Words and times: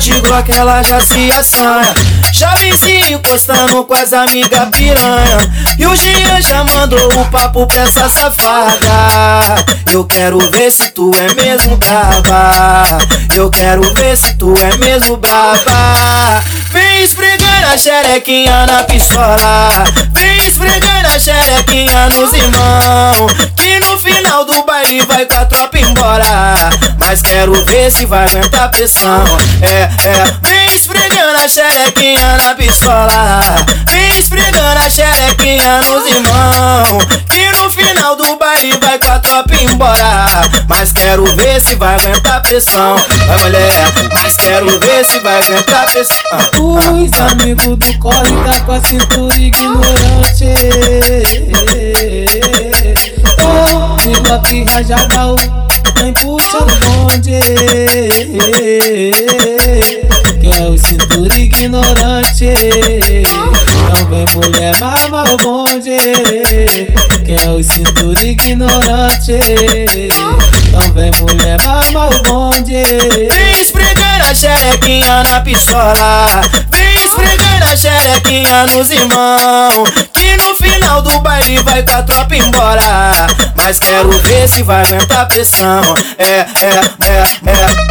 de 0.00 0.18
Glock, 0.20 0.50
ela 0.50 0.82
já 0.82 0.98
se 1.00 1.30
assanha. 1.30 1.92
Jovenzinho 2.32 3.18
encostando 3.18 3.84
com 3.84 3.94
as 3.94 4.12
amigas 4.14 4.68
piranha. 4.70 5.38
E 5.78 5.86
o 5.86 5.94
Jean 5.94 6.40
já 6.40 6.64
mandou 6.64 7.20
o 7.20 7.30
papo 7.30 7.66
pra 7.66 7.82
essa 7.82 8.08
safada. 8.08 9.62
Eu 9.92 10.04
quero 10.06 10.38
ver 10.52 10.72
se 10.72 10.90
tu 10.92 11.10
é 11.14 11.34
mesmo 11.34 11.76
braba. 11.76 12.98
Eu 13.34 13.50
quero 13.50 13.82
ver 13.94 14.16
se 14.16 14.34
tu 14.38 14.54
é 14.56 14.76
mesmo 14.78 15.18
braba. 15.18 16.42
Vem 16.70 17.04
esfregando 17.04 17.66
a 17.72 17.76
xerequinha 17.76 18.66
na 18.66 18.84
pistola. 18.84 19.84
Vem 20.12 20.48
esfregando 20.48 21.08
a 21.08 21.18
xerequinha 21.18 22.08
nos 22.08 22.32
irmãos. 22.32 23.32
Que 23.54 23.78
no 23.80 23.98
final 23.98 24.46
do 24.46 24.64
baile 24.64 25.04
vai 25.04 25.26
com 25.26 25.34
a 25.34 25.44
tropa 25.44 25.78
embora. 25.78 26.54
Mas 27.10 27.22
quero 27.22 27.52
ver 27.64 27.90
se 27.90 28.06
vai 28.06 28.24
aguentar 28.24 28.70
pressão. 28.70 29.24
É, 29.62 29.82
é, 30.06 30.48
vem 30.48 30.76
esfregando 30.76 31.40
a 31.44 31.48
xerequinha 31.48 32.36
na 32.36 32.54
pistola. 32.54 33.40
Vem 33.90 34.16
esfregando 34.16 34.78
a 34.78 34.88
xerequinha 34.88 35.80
nos 35.88 36.06
irmãos. 36.06 37.04
Que 37.28 37.50
no 37.58 37.68
final 37.68 38.14
do 38.14 38.36
baile 38.36 38.78
vai 38.80 38.96
com 39.00 39.10
a 39.10 39.18
tropa 39.18 39.56
embora. 39.56 40.24
Mas 40.68 40.92
quero 40.92 41.24
ver 41.34 41.60
se 41.60 41.74
vai 41.74 41.96
aguentar 41.96 42.42
pressão. 42.42 42.94
Vai 43.26 43.38
mulher, 43.38 43.92
mas 44.12 44.36
quero 44.36 44.78
ver 44.78 45.04
se 45.04 45.18
vai 45.18 45.42
aguentar 45.42 45.86
pressão. 45.86 46.16
Os 46.60 47.20
amigos 47.32 47.76
do 47.76 47.98
corre 47.98 48.30
tá 48.44 48.60
com 48.60 48.70
a 48.70 48.80
cintura 48.82 49.34
ignorante. 49.34 50.44
Oh, 53.42 53.96
de 53.96 54.20
Glock 54.20 54.64
rajadão, 54.72 55.34
vem 56.00 56.12
puxando 56.14 56.72
bonde. 56.80 57.40
Que 60.40 60.46
é 60.46 60.64
o 60.64 60.78
cintura 60.78 61.38
ignorante. 61.38 62.54
Não 63.92 64.06
vem 64.06 64.24
mulher 64.34 64.74
mama 64.80 65.24
o 65.32 65.36
bonde. 65.36 65.98
Que 67.24 67.32
é 67.32 67.50
o 67.50 67.62
cintura 67.62 68.22
ignorante. 68.22 69.38
Não 70.72 70.92
vem 70.92 71.10
mulher 71.20 71.58
mama 71.62 72.08
o 72.08 72.22
bonde. 72.22 72.82
Vem 73.30 73.60
esfregando 73.60 74.24
a 74.30 74.34
xerequinha 74.34 75.22
na 75.24 75.40
pistola. 75.40 76.40
Vem 76.70 77.04
esfregando 77.04 77.64
a 77.70 77.76
xerequinha 77.76 78.66
nos 78.66 78.90
irmãos. 78.90 79.90
Que 80.14 80.36
no 80.36 80.54
final 80.54 81.02
do 81.02 81.20
baile 81.20 81.62
vai 81.62 81.82
com 81.82 81.92
a 81.92 82.02
tropa 82.02 82.36
embora. 82.36 83.26
Mas 83.62 83.78
quero 83.78 84.10
ver 84.10 84.48
se 84.48 84.62
vai 84.62 84.82
aguentar 84.82 85.28
pressão. 85.28 85.82
É, 86.18 86.24
é, 86.24 86.46
é, 87.06 87.22
é. 87.50 87.90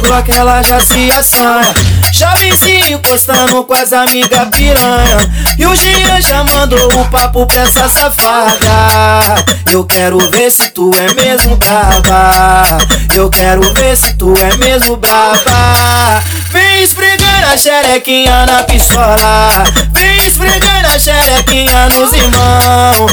Glock, 0.00 0.30
ela 0.30 0.62
já 0.62 0.80
se 0.80 1.10
assanha. 1.10 1.74
Jovenzinho 2.12 2.98
encostando 2.98 3.64
com 3.64 3.74
as 3.74 3.92
amigas 3.92 4.48
piranha. 4.50 5.18
E 5.58 5.66
o 5.66 5.74
Jean 5.74 6.20
já 6.20 6.44
mandou 6.44 6.88
o 7.00 7.04
papo 7.10 7.46
pra 7.46 7.62
essa 7.62 7.88
safada. 7.88 9.44
Eu 9.70 9.84
quero 9.84 10.18
ver 10.30 10.50
se 10.50 10.68
tu 10.70 10.90
é 10.94 11.14
mesmo 11.14 11.56
braba. 11.56 12.78
Eu 13.14 13.30
quero 13.30 13.62
ver 13.74 13.96
se 13.96 14.14
tu 14.14 14.34
é 14.36 14.56
mesmo 14.56 14.96
braba. 14.96 16.22
Vem 16.50 16.82
esfregando 16.82 17.46
a 17.52 17.56
xerequinha 17.56 18.46
na 18.46 18.62
pistola. 18.64 19.64
Vem 19.92 20.26
esfregando 20.26 20.88
a 20.88 20.98
xerequinha 20.98 21.88
nos 21.88 22.12
irmãos. 22.12 23.12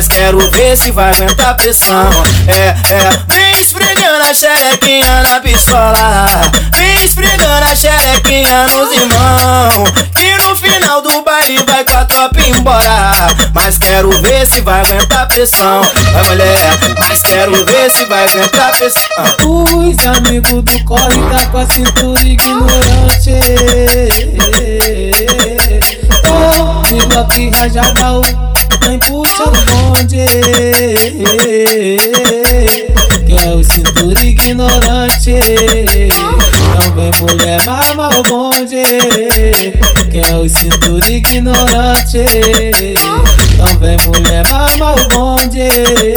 Mas 0.00 0.08
quero 0.08 0.38
ver 0.52 0.78
se 0.78 0.90
vai 0.92 1.10
aguentar 1.10 1.54
pressão. 1.58 2.08
É, 2.48 2.68
é, 2.90 3.10
vem 3.28 3.60
esfregando 3.60 4.24
a 4.24 4.32
xerequinha 4.32 5.22
na 5.24 5.40
pistola. 5.40 6.26
Vem 6.74 7.04
esfregando 7.04 7.66
a 7.70 7.76
xerequinha 7.76 8.66
nos 8.68 8.90
irmãos. 8.92 9.90
Que 10.16 10.38
no 10.38 10.56
final 10.56 11.02
do 11.02 11.22
baile 11.22 11.62
vai 11.66 11.84
com 11.84 11.98
a 11.98 12.06
tropa 12.06 12.40
embora. 12.40 13.12
Mas 13.52 13.76
quero 13.76 14.10
ver 14.22 14.46
se 14.46 14.62
vai 14.62 14.80
aguentar 14.80 15.28
pressão. 15.28 15.82
Vai 16.14 16.24
mulher, 16.24 16.78
mas 16.98 17.20
quero 17.20 17.62
ver 17.66 17.90
se 17.90 18.06
vai 18.06 18.24
aguentar 18.24 18.72
pressão. 18.78 19.02
Os 19.44 19.98
amigos 20.16 20.62
do 20.64 20.84
corre 20.86 21.20
tá 21.30 21.46
com 21.50 21.58
a 21.58 21.66
cintura 21.66 22.22
ignorante. 22.22 23.34
Oh, 26.26 26.82
de 26.88 27.06
Glock 27.06 27.50
rajadão, 27.50 28.22
vem 28.90 28.98
puxando 28.98 29.64
bonde. 29.66 30.26
Que 33.26 33.46
é 33.46 33.50
o 33.50 33.62
cintura 33.62 34.20
ignorante. 34.20 35.34
Não 36.74 36.92
vem 36.94 37.12
mulher 37.20 37.64
mama 37.64 38.08
o 38.18 38.22
bonde. 38.24 38.82
Que 40.10 40.18
é 40.18 40.34
o 40.34 40.48
cintura 40.48 41.08
ignorante. 41.08 42.24
Não 43.58 43.78
vem 43.78 43.96
mulher 44.06 44.44
mama 44.50 44.94
o 44.94 45.08
bonde. 45.08 45.68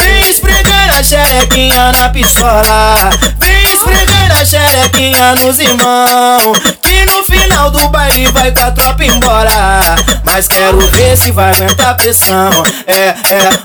Vem 0.01 0.29
esfregando 0.29 0.93
a 0.97 1.03
xerequinha 1.03 1.91
na 1.91 2.09
pistola. 2.09 3.11
Vem 3.39 3.73
esfregando 3.73 4.33
a 4.33 4.45
xerequinha 4.45 5.35
nos 5.35 5.59
irmãos. 5.59 6.57
Que 6.81 7.05
no 7.05 7.23
final 7.23 7.69
do 7.69 7.87
baile 7.89 8.27
vai 8.31 8.51
com 8.51 8.61
a 8.61 8.71
tropa 8.71 9.05
embora. 9.05 9.95
Mas 10.35 10.47
quero 10.47 10.79
ver 10.89 11.15
se 11.15 11.31
vai 11.31 11.51
aguentar 11.51 11.95
pressão. 11.95 12.49
É, 12.87 12.93
é, 12.95 13.13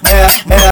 é, 0.05 0.55
é. 0.55 0.59